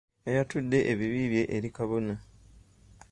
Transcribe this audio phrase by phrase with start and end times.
[0.25, 2.13] Yayatudde ebibi bye eri kabona.